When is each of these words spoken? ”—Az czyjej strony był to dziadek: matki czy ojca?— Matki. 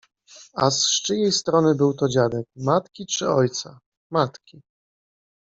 ”—Az 0.67 0.83
czyjej 1.01 1.31
strony 1.31 1.75
był 1.75 1.93
to 1.93 2.09
dziadek: 2.09 2.45
matki 2.55 3.05
czy 3.05 3.29
ojca?— 3.29 3.79
Matki. 4.13 4.61